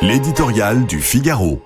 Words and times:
L'éditorial 0.00 0.86
du 0.86 1.00
Figaro. 1.00 1.60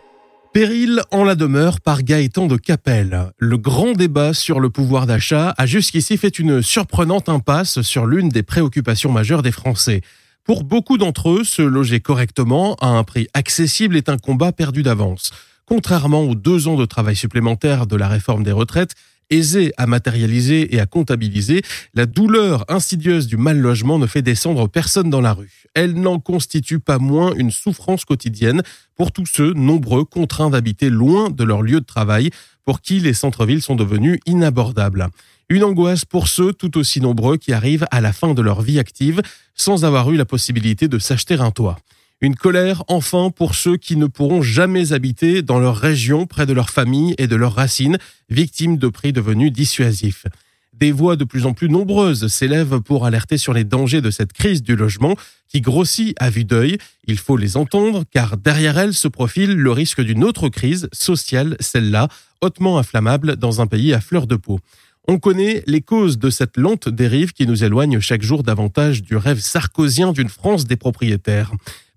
Péril 0.54 1.02
en 1.10 1.22
la 1.22 1.34
demeure 1.34 1.82
par 1.82 2.02
Gaëtan 2.02 2.46
de 2.46 2.56
Capelle. 2.56 3.30
Le 3.36 3.58
grand 3.58 3.92
débat 3.92 4.32
sur 4.32 4.58
le 4.58 4.70
pouvoir 4.70 5.04
d'achat 5.04 5.54
a 5.58 5.66
jusqu'ici 5.66 6.16
fait 6.16 6.38
une 6.38 6.62
surprenante 6.62 7.28
impasse 7.28 7.82
sur 7.82 8.06
l'une 8.06 8.30
des 8.30 8.42
préoccupations 8.42 9.12
majeures 9.12 9.42
des 9.42 9.52
Français. 9.52 10.00
Pour 10.44 10.64
beaucoup 10.64 10.96
d'entre 10.96 11.28
eux, 11.28 11.44
se 11.44 11.60
loger 11.60 12.00
correctement 12.00 12.74
à 12.76 12.86
un 12.86 13.04
prix 13.04 13.28
accessible 13.34 13.98
est 13.98 14.08
un 14.08 14.16
combat 14.16 14.50
perdu 14.50 14.82
d'avance. 14.82 15.30
Contrairement 15.66 16.22
aux 16.22 16.34
deux 16.34 16.68
ans 16.68 16.76
de 16.76 16.86
travail 16.86 17.16
supplémentaire 17.16 17.86
de 17.86 17.96
la 17.96 18.08
réforme 18.08 18.44
des 18.44 18.52
retraites, 18.52 18.94
aisée 19.32 19.72
à 19.76 19.86
matérialiser 19.86 20.74
et 20.74 20.80
à 20.80 20.86
comptabiliser, 20.86 21.62
la 21.94 22.06
douleur 22.06 22.64
insidieuse 22.68 23.26
du 23.26 23.36
mal 23.36 23.58
logement 23.58 23.98
ne 23.98 24.06
fait 24.06 24.22
descendre 24.22 24.68
personne 24.68 25.10
dans 25.10 25.20
la 25.20 25.32
rue. 25.32 25.64
Elle 25.74 25.94
n'en 25.94 26.18
constitue 26.18 26.78
pas 26.78 26.98
moins 26.98 27.34
une 27.34 27.50
souffrance 27.50 28.04
quotidienne 28.04 28.62
pour 28.94 29.10
tous 29.10 29.26
ceux 29.26 29.54
nombreux 29.54 30.04
contraints 30.04 30.50
d'habiter 30.50 30.90
loin 30.90 31.30
de 31.30 31.44
leur 31.44 31.62
lieu 31.62 31.80
de 31.80 31.86
travail, 31.86 32.30
pour 32.64 32.80
qui 32.80 33.00
les 33.00 33.14
centres-villes 33.14 33.62
sont 33.62 33.74
devenus 33.74 34.20
inabordables. 34.26 35.08
Une 35.48 35.64
angoisse 35.64 36.04
pour 36.04 36.28
ceux 36.28 36.52
tout 36.52 36.78
aussi 36.78 37.00
nombreux 37.00 37.36
qui 37.36 37.52
arrivent 37.52 37.86
à 37.90 38.00
la 38.00 38.12
fin 38.12 38.34
de 38.34 38.42
leur 38.42 38.62
vie 38.62 38.78
active 38.78 39.20
sans 39.54 39.84
avoir 39.84 40.10
eu 40.10 40.16
la 40.16 40.24
possibilité 40.24 40.88
de 40.88 40.98
s'acheter 40.98 41.34
un 41.34 41.50
toit. 41.50 41.78
Une 42.22 42.36
colère 42.36 42.84
enfin 42.86 43.30
pour 43.30 43.56
ceux 43.56 43.76
qui 43.76 43.96
ne 43.96 44.06
pourront 44.06 44.42
jamais 44.42 44.92
habiter 44.92 45.42
dans 45.42 45.58
leur 45.58 45.76
région 45.76 46.24
près 46.24 46.46
de 46.46 46.52
leur 46.52 46.70
famille 46.70 47.16
et 47.18 47.26
de 47.26 47.34
leurs 47.34 47.56
racines, 47.56 47.98
victimes 48.30 48.76
de 48.76 48.86
prix 48.86 49.12
devenus 49.12 49.50
dissuasifs. 49.50 50.26
Des 50.72 50.92
voix 50.92 51.16
de 51.16 51.24
plus 51.24 51.46
en 51.46 51.52
plus 51.52 51.68
nombreuses 51.68 52.28
s'élèvent 52.28 52.80
pour 52.80 53.06
alerter 53.06 53.38
sur 53.38 53.52
les 53.52 53.64
dangers 53.64 54.00
de 54.00 54.12
cette 54.12 54.32
crise 54.32 54.62
du 54.62 54.76
logement 54.76 55.16
qui 55.48 55.60
grossit 55.60 56.14
à 56.20 56.30
vue 56.30 56.44
d'œil. 56.44 56.78
Il 57.08 57.18
faut 57.18 57.36
les 57.36 57.56
entendre 57.56 58.04
car 58.08 58.36
derrière 58.36 58.78
elle 58.78 58.94
se 58.94 59.08
profile 59.08 59.54
le 59.54 59.72
risque 59.72 60.00
d'une 60.00 60.22
autre 60.22 60.48
crise 60.48 60.88
sociale, 60.92 61.56
celle-là, 61.58 62.06
hautement 62.40 62.78
inflammable 62.78 63.34
dans 63.34 63.60
un 63.60 63.66
pays 63.66 63.94
à 63.94 64.00
fleur 64.00 64.28
de 64.28 64.36
peau. 64.36 64.60
On 65.08 65.18
connaît 65.18 65.64
les 65.66 65.80
causes 65.80 66.20
de 66.20 66.30
cette 66.30 66.56
lente 66.56 66.88
dérive 66.88 67.32
qui 67.32 67.48
nous 67.48 67.64
éloigne 67.64 67.98
chaque 67.98 68.22
jour 68.22 68.44
davantage 68.44 69.02
du 69.02 69.16
rêve 69.16 69.40
sarkozien 69.40 70.12
d'une 70.12 70.28
France 70.28 70.66
des 70.66 70.76
propriétaires. 70.76 71.50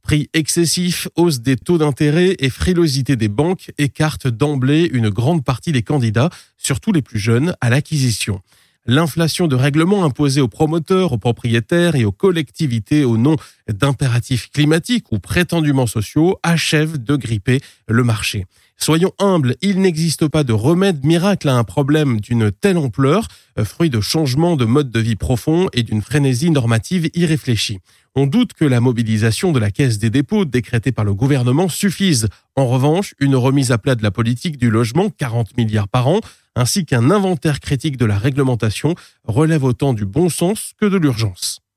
Prix 0.06 0.30
excessifs, 0.36 1.08
hausse 1.16 1.39
des 1.39 1.56
taux 1.56 1.80
d'intérêt 1.80 2.36
et 2.38 2.52
frilosité 2.52 3.16
des 3.16 3.28
banques 3.28 3.72
écartent 3.80 4.28
d'emblée 4.28 4.88
une 4.94 5.09
grande 5.09 5.44
partie 5.44 5.72
des 5.72 5.81
candidats, 5.81 6.30
surtout 6.58 6.92
les 6.92 7.02
plus 7.02 7.17
jeunes, 7.17 7.56
à 7.59 7.72
l'acquisition. 7.72 8.39
L'inflation 8.86 9.47
de 9.47 9.56
règlements 9.56 10.06
imposés 10.06 10.42
aux 10.42 10.47
promoteurs, 10.47 11.12
aux 11.12 11.17
propriétaires 11.17 11.95
et 11.95 12.06
aux 12.06 12.12
collectivités 12.12 13.03
au 13.03 13.17
nom 13.17 13.36
d'impératifs 13.67 14.52
climatiques 14.52 15.12
ou 15.12 15.17
prétendument 15.17 15.88
sociaux 15.88 16.38
achève 16.44 17.03
de 17.03 17.16
gripper 17.16 17.59
le 17.88 18.03
marché. 18.03 18.45
Soyons 18.78 19.14
humbles, 19.20 19.56
il 19.62 19.81
n'existe 19.81 20.28
pas 20.28 20.44
de 20.44 20.54
remède 20.54 21.06
miracle 21.06 21.50
à 21.50 21.56
un 21.56 21.64
problème 21.64 22.20
d'une 22.20 22.52
telle 22.52 22.78
ampleur, 22.78 23.28
fruit 23.64 23.90
de 23.90 24.02
changements 24.02 24.56
de 24.56 24.66
mode 24.66 24.92
de 24.92 25.00
vie 25.00 25.16
profond 25.16 25.70
et 25.73 25.81
d'une 25.81 26.02
frénésie 26.02 26.52
normative 26.52 27.09
irréfléchie. 27.16 27.80
On 28.16 28.28
doute 28.28 28.53
que 28.53 28.66
la 28.66 28.81
mobilisation 28.81 29.52
de 29.52 29.59
la 29.59 29.72
Caisse 29.72 29.98
des 29.98 30.09
dépôts 30.09 30.46
décrétée 30.46 30.92
par 30.92 31.03
le 31.03 31.14
gouvernement 31.14 31.68
suffise. 31.68 32.28
En 32.56 32.68
revanche, 32.68 33.16
une 33.20 33.36
remise 33.36 33.72
à 33.72 33.78
plat 33.78 33.96
de 33.96 34.03
la 34.03 34.12
politique 34.12 34.58
du 34.58 34.70
logement, 34.70 35.09
40 35.09 35.58
milliards 35.58 35.90
par 35.90 36.08
an, 36.08 36.20
ainsi 36.56 36.86
qu'un 36.86 37.12
inventaire 37.12 37.59
critique 37.59 37.98
de 37.98 38.06
la 38.06 38.18
réglementation 38.18 38.96
relève 39.23 39.64
autant 39.64 39.94
du 39.94 40.06
bon 40.06 40.30
sens 40.30 40.73
que 40.80 40.86
de 40.86 40.98
l'urgence. 40.98 41.65